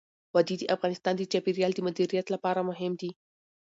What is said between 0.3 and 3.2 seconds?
وادي د افغانستان د چاپیریال د مدیریت لپاره مهم دي.